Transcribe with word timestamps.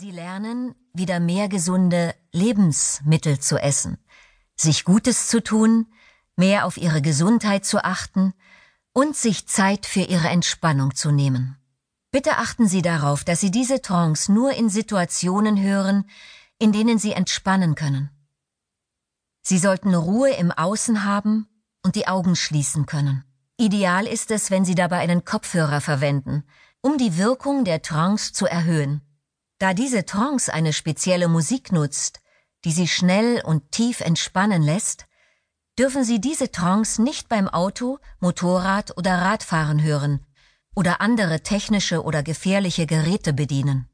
Sie 0.00 0.12
lernen, 0.12 0.74
wieder 0.94 1.20
mehr 1.20 1.50
gesunde 1.50 2.14
Lebensmittel 2.32 3.38
zu 3.38 3.58
essen, 3.58 3.98
sich 4.56 4.84
Gutes 4.84 5.28
zu 5.28 5.42
tun, 5.42 5.92
mehr 6.36 6.64
auf 6.64 6.78
ihre 6.78 7.02
Gesundheit 7.02 7.66
zu 7.66 7.84
achten 7.84 8.32
und 8.94 9.14
sich 9.14 9.46
Zeit 9.46 9.84
für 9.84 10.00
ihre 10.00 10.28
Entspannung 10.28 10.94
zu 10.94 11.10
nehmen. 11.10 11.58
Bitte 12.10 12.38
achten 12.38 12.66
Sie 12.66 12.80
darauf, 12.80 13.24
dass 13.24 13.40
Sie 13.40 13.50
diese 13.50 13.82
Trance 13.82 14.32
nur 14.32 14.52
in 14.52 14.70
Situationen 14.70 15.60
hören, 15.60 16.08
in 16.58 16.72
denen 16.72 16.98
Sie 16.98 17.12
entspannen 17.12 17.74
können. 17.74 18.08
Sie 19.42 19.58
sollten 19.58 19.94
Ruhe 19.94 20.30
im 20.30 20.50
Außen 20.50 21.04
haben 21.04 21.46
und 21.84 21.94
die 21.94 22.08
Augen 22.08 22.36
schließen 22.36 22.86
können. 22.86 23.22
Ideal 23.58 24.06
ist 24.06 24.30
es, 24.30 24.50
wenn 24.50 24.64
Sie 24.64 24.74
dabei 24.74 25.00
einen 25.00 25.26
Kopfhörer 25.26 25.82
verwenden, 25.82 26.44
um 26.80 26.96
die 26.96 27.18
Wirkung 27.18 27.66
der 27.66 27.82
Trance 27.82 28.32
zu 28.32 28.46
erhöhen. 28.46 29.02
Da 29.60 29.74
diese 29.74 30.06
Trance 30.06 30.52
eine 30.52 30.72
spezielle 30.72 31.28
Musik 31.28 31.70
nutzt, 31.70 32.20
die 32.64 32.72
Sie 32.72 32.88
schnell 32.88 33.42
und 33.44 33.70
tief 33.72 34.00
entspannen 34.00 34.62
lässt, 34.62 35.04
dürfen 35.78 36.02
Sie 36.02 36.18
diese 36.18 36.50
Trance 36.50 37.02
nicht 37.02 37.28
beim 37.28 37.46
Auto, 37.46 37.98
Motorrad 38.20 38.96
oder 38.96 39.18
Radfahren 39.18 39.82
hören 39.82 40.24
oder 40.74 41.02
andere 41.02 41.42
technische 41.42 42.02
oder 42.02 42.22
gefährliche 42.22 42.86
Geräte 42.86 43.34
bedienen. 43.34 43.86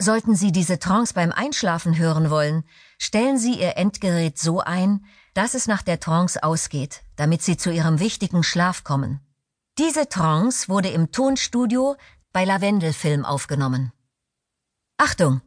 Sollten 0.00 0.36
Sie 0.36 0.52
diese 0.52 0.78
Trance 0.78 1.14
beim 1.14 1.32
Einschlafen 1.32 1.98
hören 1.98 2.30
wollen, 2.30 2.62
stellen 2.96 3.38
Sie 3.38 3.58
Ihr 3.58 3.76
Endgerät 3.76 4.38
so 4.38 4.60
ein, 4.60 5.04
dass 5.34 5.54
es 5.54 5.66
nach 5.66 5.82
der 5.82 5.98
Trance 5.98 6.40
ausgeht, 6.44 7.02
damit 7.16 7.42
Sie 7.42 7.56
zu 7.56 7.72
Ihrem 7.72 7.98
wichtigen 7.98 8.44
Schlaf 8.44 8.84
kommen. 8.84 9.18
Diese 9.78 10.08
Trance 10.08 10.68
wurde 10.68 10.90
im 10.90 11.10
Tonstudio 11.10 11.96
bei 12.32 12.44
Lavendelfilm 12.44 13.24
aufgenommen. 13.24 13.92
Achtung! 14.96 15.40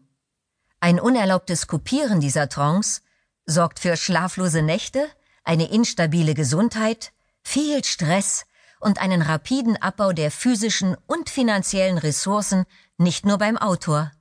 Ein 0.79 0.99
unerlaubtes 0.99 1.67
Kopieren 1.67 2.19
dieser 2.19 2.49
Trance 2.49 3.01
sorgt 3.45 3.79
für 3.79 3.97
schlaflose 3.97 4.61
Nächte, 4.61 5.07
eine 5.43 5.69
instabile 5.69 6.33
Gesundheit, 6.33 7.13
viel 7.43 7.83
Stress 7.83 8.45
und 8.79 8.99
einen 8.99 9.21
rapiden 9.21 9.81
Abbau 9.81 10.11
der 10.11 10.31
physischen 10.31 10.95
und 11.07 11.29
finanziellen 11.29 11.97
Ressourcen 11.97 12.65
nicht 12.97 13.25
nur 13.25 13.37
beim 13.37 13.57
Autor. 13.57 14.11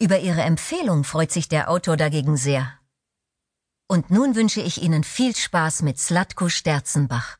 Über 0.00 0.18
Ihre 0.18 0.42
Empfehlung 0.42 1.04
freut 1.04 1.30
sich 1.30 1.48
der 1.48 1.70
Autor 1.70 1.96
dagegen 1.96 2.36
sehr. 2.36 2.72
Und 3.86 4.10
nun 4.10 4.34
wünsche 4.34 4.60
ich 4.60 4.82
Ihnen 4.82 5.04
viel 5.04 5.36
Spaß 5.36 5.82
mit 5.82 5.98
Slatko 5.98 6.48
Sterzenbach. 6.48 7.38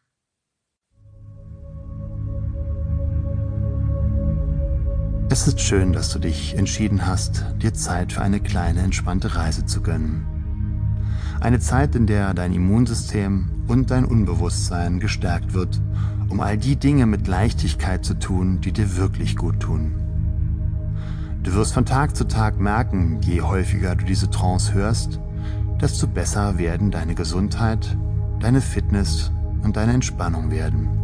Es 5.32 5.48
ist 5.48 5.62
schön, 5.62 5.94
dass 5.94 6.10
du 6.10 6.18
dich 6.18 6.58
entschieden 6.58 7.06
hast, 7.06 7.46
dir 7.62 7.72
Zeit 7.72 8.12
für 8.12 8.20
eine 8.20 8.38
kleine 8.38 8.80
entspannte 8.80 9.34
Reise 9.34 9.64
zu 9.64 9.80
gönnen. 9.80 10.26
Eine 11.40 11.58
Zeit, 11.58 11.96
in 11.96 12.06
der 12.06 12.34
dein 12.34 12.52
Immunsystem 12.52 13.48
und 13.66 13.90
dein 13.90 14.04
Unbewusstsein 14.04 15.00
gestärkt 15.00 15.54
wird, 15.54 15.80
um 16.28 16.40
all 16.40 16.58
die 16.58 16.76
Dinge 16.76 17.06
mit 17.06 17.28
Leichtigkeit 17.28 18.04
zu 18.04 18.12
tun, 18.12 18.60
die 18.60 18.72
dir 18.72 18.98
wirklich 18.98 19.36
gut 19.36 19.58
tun. 19.58 19.94
Du 21.42 21.54
wirst 21.54 21.72
von 21.72 21.86
Tag 21.86 22.14
zu 22.14 22.24
Tag 22.28 22.60
merken, 22.60 23.18
je 23.22 23.40
häufiger 23.40 23.96
du 23.96 24.04
diese 24.04 24.28
Trance 24.28 24.74
hörst, 24.74 25.18
desto 25.80 26.08
besser 26.08 26.58
werden 26.58 26.90
deine 26.90 27.14
Gesundheit, 27.14 27.96
deine 28.38 28.60
Fitness 28.60 29.32
und 29.62 29.78
deine 29.78 29.94
Entspannung 29.94 30.50
werden. 30.50 31.01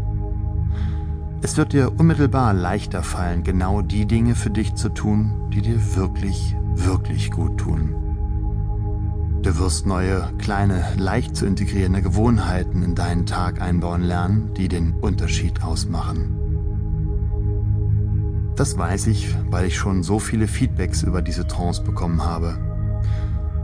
Es 1.40 1.56
wird 1.56 1.72
dir 1.72 1.92
unmittelbar 1.98 2.52
leichter 2.52 3.04
fallen, 3.04 3.44
genau 3.44 3.80
die 3.80 4.06
Dinge 4.06 4.34
für 4.34 4.50
dich 4.50 4.74
zu 4.74 4.88
tun, 4.88 5.48
die 5.52 5.62
dir 5.62 5.94
wirklich, 5.94 6.56
wirklich 6.74 7.30
gut 7.30 7.58
tun. 7.58 7.94
Du 9.42 9.56
wirst 9.58 9.86
neue, 9.86 10.28
kleine, 10.38 10.84
leicht 10.96 11.36
zu 11.36 11.46
integrierende 11.46 12.02
Gewohnheiten 12.02 12.82
in 12.82 12.96
deinen 12.96 13.24
Tag 13.24 13.60
einbauen 13.60 14.02
lernen, 14.02 14.52
die 14.56 14.66
den 14.66 14.94
Unterschied 14.94 15.62
ausmachen. 15.62 16.34
Das 18.56 18.76
weiß 18.76 19.06
ich, 19.06 19.36
weil 19.48 19.66
ich 19.66 19.76
schon 19.76 20.02
so 20.02 20.18
viele 20.18 20.48
Feedbacks 20.48 21.04
über 21.04 21.22
diese 21.22 21.46
Trance 21.46 21.84
bekommen 21.84 22.24
habe. 22.24 22.58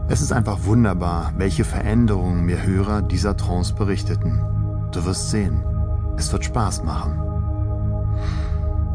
Es 0.07 0.21
ist 0.21 0.31
einfach 0.31 0.63
wunderbar, 0.63 1.33
welche 1.35 1.65
Veränderungen 1.65 2.45
mir 2.45 2.65
Hörer 2.65 3.01
dieser 3.01 3.35
Trance 3.35 3.73
berichteten. 3.73 4.39
Du 4.93 5.03
wirst 5.03 5.29
sehen, 5.29 5.61
es 6.15 6.31
wird 6.31 6.45
Spaß 6.45 6.83
machen. 6.83 7.34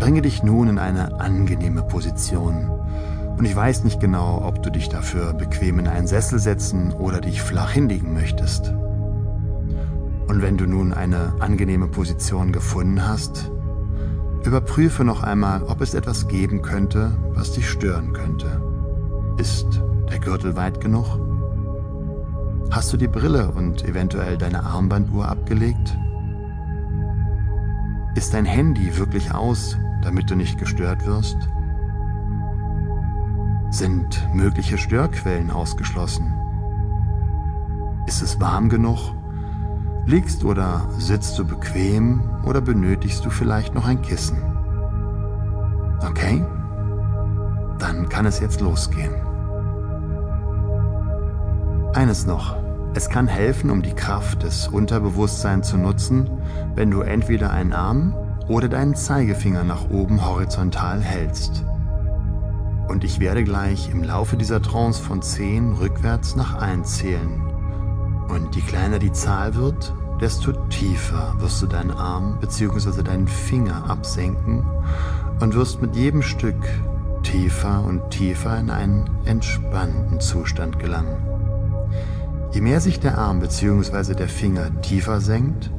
Bringe 0.00 0.22
dich 0.22 0.42
nun 0.42 0.68
in 0.68 0.78
eine 0.78 1.20
angenehme 1.20 1.82
Position. 1.82 2.70
Und 3.36 3.44
ich 3.44 3.54
weiß 3.54 3.84
nicht 3.84 4.00
genau, 4.00 4.42
ob 4.44 4.62
du 4.62 4.70
dich 4.70 4.88
dafür 4.88 5.34
bequem 5.34 5.78
in 5.78 5.86
einen 5.86 6.06
Sessel 6.06 6.38
setzen 6.38 6.92
oder 6.92 7.20
dich 7.20 7.42
flach 7.42 7.70
hinlegen 7.70 8.12
möchtest. 8.12 8.72
Und 10.26 10.42
wenn 10.42 10.56
du 10.56 10.66
nun 10.66 10.92
eine 10.92 11.34
angenehme 11.40 11.86
Position 11.86 12.50
gefunden 12.50 13.06
hast, 13.06 13.50
Überprüfe 14.44 15.04
noch 15.04 15.22
einmal, 15.22 15.62
ob 15.64 15.82
es 15.82 15.92
etwas 15.92 16.26
geben 16.26 16.62
könnte, 16.62 17.12
was 17.34 17.52
dich 17.52 17.68
stören 17.68 18.14
könnte. 18.14 18.62
Ist 19.36 19.82
der 20.10 20.18
Gürtel 20.18 20.56
weit 20.56 20.80
genug? 20.80 21.18
Hast 22.70 22.90
du 22.92 22.96
die 22.96 23.08
Brille 23.08 23.50
und 23.50 23.84
eventuell 23.84 24.38
deine 24.38 24.64
Armbanduhr 24.64 25.28
abgelegt? 25.28 25.96
Ist 28.14 28.32
dein 28.32 28.46
Handy 28.46 28.96
wirklich 28.96 29.32
aus, 29.34 29.76
damit 30.02 30.30
du 30.30 30.36
nicht 30.36 30.58
gestört 30.58 31.06
wirst? 31.06 31.36
Sind 33.70 34.28
mögliche 34.34 34.78
Störquellen 34.78 35.50
ausgeschlossen? 35.50 36.34
Ist 38.06 38.22
es 38.22 38.40
warm 38.40 38.68
genug, 38.68 39.14
Liegst 40.06 40.44
oder 40.44 40.88
sitzt 40.98 41.38
du 41.38 41.44
bequem 41.44 42.22
oder 42.44 42.60
benötigst 42.60 43.24
du 43.24 43.30
vielleicht 43.30 43.74
noch 43.74 43.86
ein 43.86 44.02
Kissen? 44.02 44.38
Okay? 46.04 46.44
Dann 47.78 48.08
kann 48.08 48.26
es 48.26 48.40
jetzt 48.40 48.60
losgehen. 48.60 49.14
Eines 51.94 52.26
noch. 52.26 52.56
Es 52.94 53.08
kann 53.08 53.28
helfen, 53.28 53.70
um 53.70 53.82
die 53.82 53.94
Kraft 53.94 54.42
des 54.42 54.66
Unterbewusstseins 54.66 55.68
zu 55.68 55.76
nutzen, 55.76 56.28
wenn 56.74 56.90
du 56.90 57.02
entweder 57.02 57.52
einen 57.52 57.72
Arm 57.72 58.14
oder 58.50 58.68
deinen 58.68 58.96
Zeigefinger 58.96 59.62
nach 59.62 59.90
oben 59.90 60.26
horizontal 60.26 61.00
hältst. 61.00 61.64
Und 62.88 63.04
ich 63.04 63.20
werde 63.20 63.44
gleich 63.44 63.88
im 63.92 64.02
Laufe 64.02 64.36
dieser 64.36 64.60
Trance 64.60 65.00
von 65.00 65.22
10 65.22 65.74
rückwärts 65.74 66.34
nach 66.34 66.56
1 66.56 66.98
zählen. 66.98 67.42
Und 68.28 68.56
je 68.56 68.62
kleiner 68.62 68.98
die 68.98 69.12
Zahl 69.12 69.54
wird, 69.54 69.94
desto 70.20 70.50
tiefer 70.68 71.36
wirst 71.38 71.62
du 71.62 71.68
deinen 71.68 71.92
Arm 71.92 72.38
bzw. 72.40 73.04
deinen 73.04 73.28
Finger 73.28 73.88
absenken 73.88 74.64
und 75.38 75.54
wirst 75.54 75.80
mit 75.80 75.94
jedem 75.94 76.22
Stück 76.22 76.60
tiefer 77.22 77.84
und 77.84 78.10
tiefer 78.10 78.58
in 78.58 78.70
einen 78.70 79.08
entspannten 79.26 80.18
Zustand 80.18 80.80
gelangen. 80.80 81.22
Je 82.50 82.60
mehr 82.62 82.80
sich 82.80 82.98
der 82.98 83.16
Arm 83.16 83.38
bzw. 83.38 84.14
der 84.14 84.28
Finger 84.28 84.80
tiefer 84.82 85.20
senkt, 85.20 85.70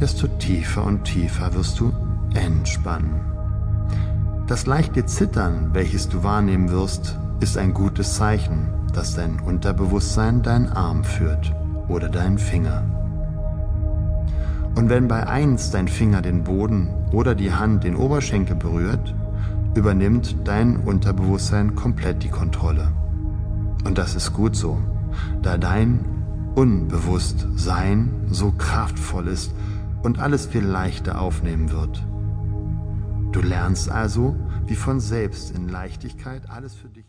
desto 0.00 0.28
tiefer 0.28 0.84
und 0.84 1.04
tiefer 1.04 1.54
wirst 1.54 1.80
du 1.80 1.92
entspannen. 2.34 3.20
Das 4.46 4.66
leichte 4.66 5.06
Zittern, 5.06 5.70
welches 5.72 6.08
du 6.08 6.22
wahrnehmen 6.22 6.70
wirst, 6.70 7.18
ist 7.40 7.56
ein 7.56 7.72
gutes 7.72 8.14
Zeichen, 8.14 8.68
dass 8.92 9.14
dein 9.14 9.40
Unterbewusstsein 9.40 10.42
deinen 10.42 10.68
Arm 10.68 11.02
führt 11.02 11.52
oder 11.88 12.08
deinen 12.08 12.38
Finger. 12.38 12.82
Und 14.74 14.90
wenn 14.90 15.08
bei 15.08 15.26
eins 15.26 15.70
dein 15.70 15.88
Finger 15.88 16.20
den 16.20 16.44
Boden 16.44 16.90
oder 17.12 17.34
die 17.34 17.52
Hand 17.52 17.84
den 17.84 17.96
Oberschenkel 17.96 18.56
berührt, 18.56 19.14
übernimmt 19.74 20.36
dein 20.44 20.76
Unterbewusstsein 20.76 21.74
komplett 21.74 22.22
die 22.22 22.28
Kontrolle. 22.28 22.88
Und 23.84 23.98
das 23.98 24.14
ist 24.14 24.32
gut 24.32 24.56
so, 24.56 24.78
da 25.42 25.58
dein 25.58 26.04
Unbewusstsein 26.54 28.10
so 28.28 28.52
kraftvoll 28.52 29.28
ist 29.28 29.52
und 30.02 30.18
alles 30.18 30.46
viel 30.46 30.64
leichter 30.64 31.20
aufnehmen 31.20 31.70
wird. 31.70 32.04
Du 33.34 33.40
lernst 33.40 33.90
also, 33.90 34.36
wie 34.64 34.76
von 34.76 35.00
selbst 35.00 35.50
in 35.50 35.68
Leichtigkeit 35.68 36.48
alles 36.48 36.72
für 36.72 36.88
dich 36.88 37.04